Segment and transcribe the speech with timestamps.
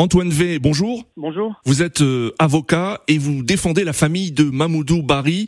[0.00, 1.02] Antoine V, bonjour.
[1.16, 1.60] Bonjour.
[1.66, 5.46] Vous êtes euh, avocat et vous défendez la famille de Mamoudou Bari,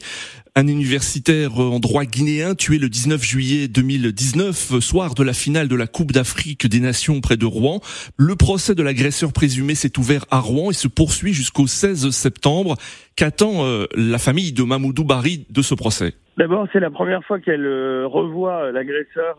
[0.56, 5.76] un universitaire en droit guinéen tué le 19 juillet 2019, soir de la finale de
[5.76, 7.78] la Coupe d'Afrique des Nations près de Rouen.
[8.16, 12.74] Le procès de l'agresseur présumé s'est ouvert à Rouen et se poursuit jusqu'au 16 septembre.
[13.14, 16.14] Qu'attend euh, la famille de Mamoudou Bari de ce procès?
[16.38, 19.36] D'abord, c'est la première fois qu'elle euh, revoit l'agresseur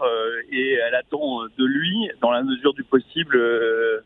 [0.53, 3.99] et elle attend de lui, dans la mesure du possible, euh,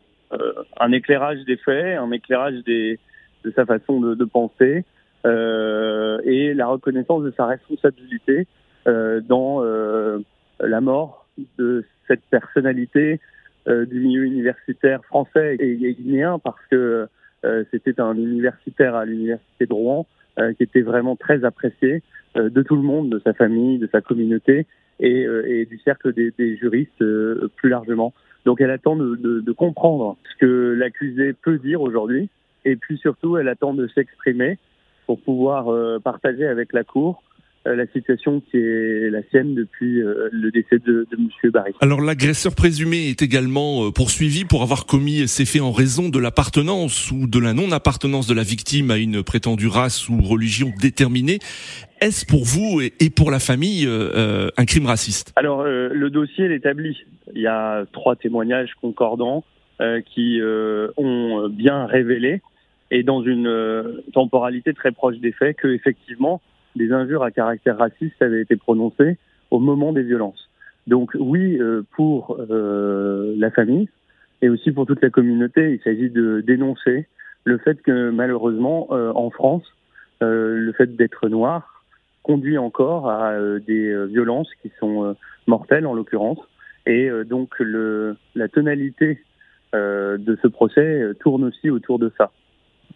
[0.80, 3.00] un éclairage des faits, un éclairage des,
[3.44, 4.84] de sa façon de, de penser
[5.26, 8.48] euh, et la reconnaissance de sa responsabilité
[8.88, 9.64] euh, dans
[10.60, 11.28] la mort
[11.58, 13.20] de cette personnalité
[13.68, 17.08] du milieu universitaire français et guinéen parce que
[17.72, 20.06] c'était un universitaire à l'université de Rouen
[20.38, 22.04] qui était vraiment très apprécié
[22.36, 24.66] de tout le monde, de sa famille, de sa communauté
[25.00, 27.04] et, et du cercle des, des juristes
[27.56, 28.14] plus largement.
[28.46, 32.30] Donc elle attend de, de, de comprendre ce que l'accusé peut dire aujourd'hui,
[32.64, 34.60] et puis surtout elle attend de s'exprimer
[35.08, 37.24] pour pouvoir euh, partager avec la Cour
[37.68, 41.74] euh, la situation qui est la sienne depuis euh, le décès de, de Monsieur Barry.
[41.82, 47.12] Alors l'agresseur présumé est également poursuivi pour avoir commis ces faits en raison de l'appartenance
[47.12, 51.40] ou de la non-appartenance de la victime à une prétendue race ou religion déterminée.
[52.06, 55.34] Est-ce pour vous et pour la famille un crime raciste?
[55.36, 57.04] Alors le dossier l'établit.
[57.34, 59.44] Il y a trois témoignages concordants
[59.82, 62.42] euh, qui euh, ont bien révélé,
[62.92, 66.42] et dans une euh, temporalité très proche des faits, que effectivement
[66.78, 69.18] des injures à caractère raciste avaient été prononcées
[69.50, 70.50] au moment des violences.
[70.88, 71.60] Donc oui,
[71.96, 73.90] pour la famille
[74.44, 77.08] et aussi pour toute la communauté, il s'agit de dénoncer
[77.44, 79.64] le fait que malheureusement en France,
[80.22, 81.75] le fait d'être noir
[82.26, 85.16] conduit encore à des violences qui sont
[85.48, 86.40] mortelles en l'occurrence,
[86.86, 89.22] et euh, donc le, la tonalité
[89.74, 92.32] euh, de ce procès euh, tourne aussi autour de ça.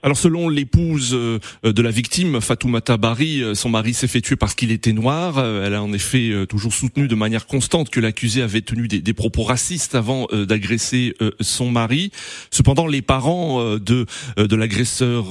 [0.01, 4.37] Alors selon l'épouse euh, de la victime, Fatoumata Bari, euh, son mari s'est fait tuer
[4.37, 5.37] parce qu'il était noir.
[5.37, 9.13] Euh, elle a en effet toujours soutenu de manière constante que l'accusé avait tenu des,
[9.13, 12.11] propos racistes avant d'agresser son mari.
[12.51, 14.05] Cependant, les parents de,
[14.37, 15.25] de l'agresseur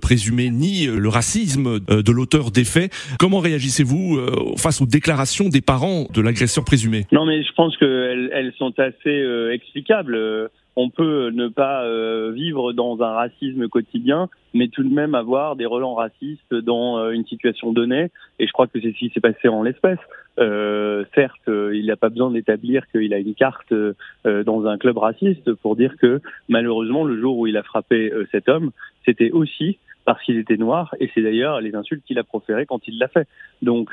[0.00, 2.92] présumé nient le racisme de l'auteur des faits.
[3.18, 4.18] Comment réagissez-vous
[4.56, 7.06] face aux déclarations des parents de l'agresseur présumé?
[7.12, 12.72] Non mais je pense qu'elles elles sont assez explicables on peut ne pas euh, vivre
[12.72, 17.26] dans un racisme quotidien, mais tout de même avoir des relents racistes dans euh, une
[17.26, 18.10] situation donnée.
[18.38, 19.98] Et je crois que c'est ce qui s'est passé en l'espèce.
[20.38, 23.74] Euh, certes, il n'a pas besoin d'établir qu'il a une carte
[24.24, 28.48] dans un club raciste pour dire que malheureusement, le jour où il a frappé cet
[28.48, 28.70] homme,
[29.04, 32.80] c'était aussi parce qu'il était noir, et c'est d'ailleurs les insultes qu'il a proférées quand
[32.88, 33.28] il l'a fait.
[33.60, 33.90] Donc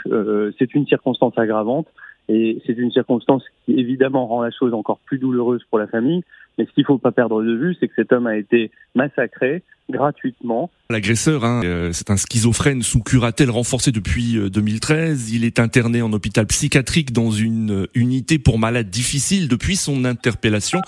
[0.57, 1.87] c'est une circonstance aggravante,
[2.29, 6.23] et c'est une circonstance qui évidemment rend la chose encore plus douloureuse pour la famille,
[6.57, 9.63] mais ce qu'il faut pas perdre de vue, c'est que cet homme a été massacré
[9.89, 10.69] gratuitement.
[10.89, 15.29] L'agresseur, hein, euh, c'est un schizophrène sous curatelle renforcée depuis 2013.
[15.29, 19.75] Euh, Il est interné en hôpital psychiatrique dans une euh, unité pour malades difficiles depuis
[19.75, 20.79] son interpellation.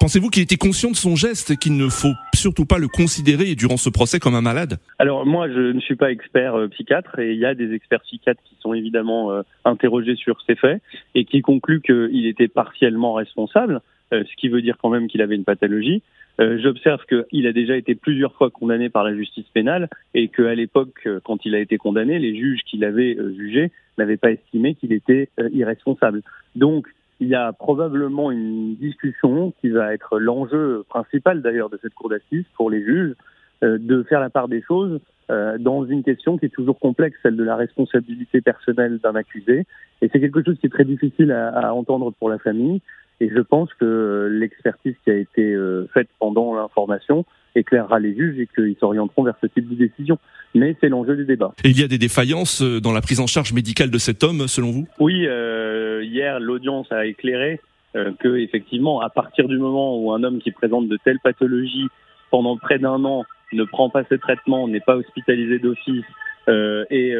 [0.00, 3.54] Pensez-vous qu'il était conscient de son geste et qu'il ne faut surtout pas le considérer
[3.54, 4.78] durant ce procès comme un malade?
[4.98, 8.42] Alors moi, je ne suis pas expert psychiatre et il y a des experts psychiatres
[8.44, 9.30] qui sont évidemment
[9.64, 10.82] interrogés sur ces faits
[11.14, 13.80] et qui concluent qu'il était partiellement responsable.
[14.12, 16.02] Euh, ce qui veut dire quand même qu'il avait une pathologie.
[16.40, 20.54] Euh, j'observe qu'il a déjà été plusieurs fois condamné par la justice pénale et qu'à
[20.54, 24.74] l'époque, euh, quand il a été condamné, les juges qui l'avaient jugé n'avaient pas estimé
[24.74, 26.22] qu'il était irresponsable.
[26.56, 26.88] Donc,
[27.20, 32.08] il y a probablement une discussion qui va être l'enjeu principal d'ailleurs de cette cour
[32.08, 33.14] d'assises pour les juges,
[33.60, 37.44] de faire la part des choses dans une question qui est toujours complexe, celle de
[37.44, 39.66] la responsabilité personnelle d'un accusé.
[40.00, 42.80] Et c'est quelque chose qui est très difficile à, à entendre pour la famille.
[43.20, 48.38] Et je pense que l'expertise qui a été euh, faite pendant l'information éclairera les juges
[48.38, 50.18] et qu'ils s'orienteront vers ce type de décision.
[50.54, 51.52] Mais c'est l'enjeu du débat.
[51.64, 54.24] Et il y a des défaillances euh, dans la prise en charge médicale de cet
[54.24, 54.88] homme, selon vous?
[54.98, 57.60] Oui, euh, hier l'audience a éclairé
[57.96, 61.88] euh, que effectivement, à partir du moment où un homme qui présente de telles pathologies
[62.30, 66.04] pendant près d'un an ne prend pas ses traitements, n'est pas hospitalisé d'office
[66.48, 67.14] euh, et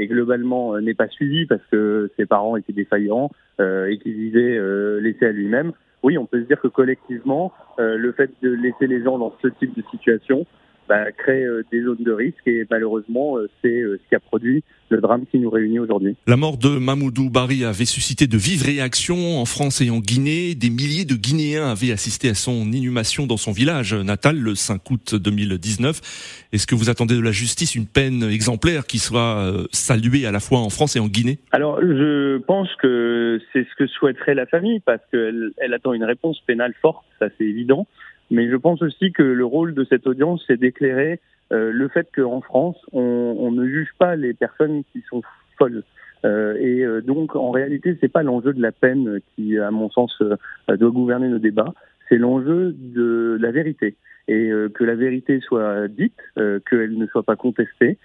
[0.00, 3.30] et globalement euh, n'est pas suivi parce que ses parents étaient défaillants
[3.60, 5.72] euh, et qu'il disait euh, laisser à lui-même.
[6.02, 9.48] Oui, on peut se dire que collectivement, le fait de laisser les gens dans ce
[9.48, 10.46] type de situation
[10.90, 15.24] bah, crée des zones de risque et malheureusement c'est ce qui a produit le drame
[15.30, 16.16] qui nous réunit aujourd'hui.
[16.26, 20.54] La mort de Mamoudou Bari avait suscité de vives réactions en France et en Guinée.
[20.54, 24.90] Des milliers de Guinéens avaient assisté à son inhumation dans son village natal le 5
[24.90, 26.48] août 2019.
[26.52, 30.32] Est-ce que vous attendez de la justice une peine exemplaire qui soit euh, saluée à
[30.32, 31.38] la fois en France et en Guinée?
[31.52, 36.04] Alors, je pense que c'est ce que souhaiterait la famille parce qu'elle elle attend une
[36.04, 37.86] réponse pénale forte, ça c'est évident.
[38.30, 41.20] Mais je pense aussi que le rôle de cette audience, c'est d'éclairer
[41.52, 43.00] euh, le fait qu'en France, on,
[43.38, 45.22] on, ne juge pas les personnes qui sont
[45.58, 45.82] folles.
[46.24, 49.90] Euh, et euh, donc, en réalité, c'est pas l'enjeu de la peine qui, à mon
[49.90, 51.72] sens, euh, doit gouverner nos débats.
[52.08, 53.96] C'est l'enjeu de la vérité
[54.28, 57.98] et que la vérité soit dite, qu'elle ne soit pas contestée,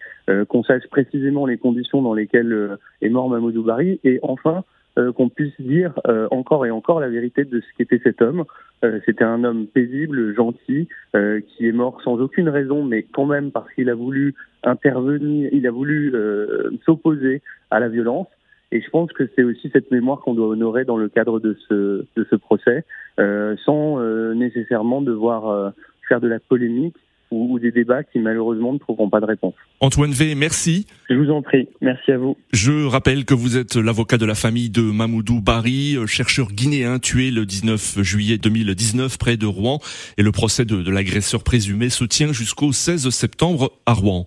[0.48, 4.64] qu'on sache précisément les conditions dans lesquelles est mort Mamoudou Bari, et enfin
[4.98, 8.46] euh, qu'on puisse dire euh, encore et encore la vérité de ce qu'était cet homme.
[8.86, 13.52] Euh, c'était un homme paisible, gentil, qui est mort sans aucune raison, mais quand même
[13.52, 16.14] parce qu'il a voulu intervenir, il a voulu
[16.86, 18.28] s'opposer à la violence.
[18.72, 21.58] Et je pense que c'est aussi cette mémoire qu'on doit honorer dans le cadre de
[21.68, 22.84] ce, de ce procès,
[23.18, 24.00] sans
[24.34, 25.74] nécessairement devoir
[26.08, 26.98] faire de la polémique
[27.36, 29.54] ou, des débats qui malheureusement ne trouveront pas de réponse.
[29.80, 30.88] Antoine V, merci.
[31.10, 32.38] Je vous en prie, merci à vous.
[32.54, 37.00] Je rappelle que vous êtes l'avocat de la famille de Mamoudou Bari, euh, chercheur guinéen
[37.00, 39.80] tué le 19 juillet 2019 près de Rouen,
[40.18, 44.24] et le procès de, de l'agresseur présumé se tient jusqu'au 16 septembre à Rouen.